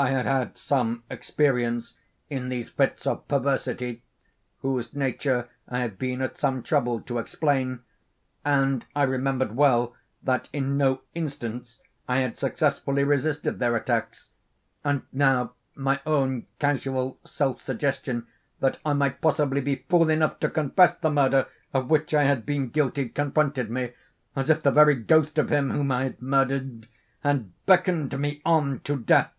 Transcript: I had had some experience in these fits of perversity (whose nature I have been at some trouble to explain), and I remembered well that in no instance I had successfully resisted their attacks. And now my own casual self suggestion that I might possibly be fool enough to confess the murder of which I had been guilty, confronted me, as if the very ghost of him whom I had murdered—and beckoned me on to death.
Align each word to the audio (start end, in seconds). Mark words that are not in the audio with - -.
I 0.00 0.10
had 0.10 0.26
had 0.26 0.56
some 0.56 1.02
experience 1.10 1.96
in 2.30 2.50
these 2.50 2.68
fits 2.68 3.04
of 3.04 3.26
perversity 3.26 4.00
(whose 4.60 4.94
nature 4.94 5.48
I 5.68 5.80
have 5.80 5.98
been 5.98 6.22
at 6.22 6.38
some 6.38 6.62
trouble 6.62 7.00
to 7.00 7.18
explain), 7.18 7.80
and 8.44 8.86
I 8.94 9.02
remembered 9.02 9.56
well 9.56 9.96
that 10.22 10.48
in 10.52 10.76
no 10.76 11.00
instance 11.16 11.80
I 12.08 12.18
had 12.18 12.38
successfully 12.38 13.02
resisted 13.02 13.58
their 13.58 13.74
attacks. 13.74 14.30
And 14.84 15.02
now 15.12 15.54
my 15.74 16.00
own 16.06 16.46
casual 16.60 17.18
self 17.24 17.60
suggestion 17.60 18.28
that 18.60 18.78
I 18.86 18.92
might 18.92 19.20
possibly 19.20 19.60
be 19.60 19.84
fool 19.88 20.10
enough 20.10 20.38
to 20.42 20.48
confess 20.48 20.94
the 20.94 21.10
murder 21.10 21.48
of 21.74 21.90
which 21.90 22.14
I 22.14 22.22
had 22.22 22.46
been 22.46 22.68
guilty, 22.68 23.08
confronted 23.08 23.68
me, 23.68 23.94
as 24.36 24.48
if 24.48 24.62
the 24.62 24.70
very 24.70 24.94
ghost 24.94 25.38
of 25.40 25.50
him 25.50 25.70
whom 25.72 25.90
I 25.90 26.04
had 26.04 26.22
murdered—and 26.22 27.52
beckoned 27.66 28.16
me 28.16 28.40
on 28.46 28.78
to 28.84 28.94
death. 28.96 29.32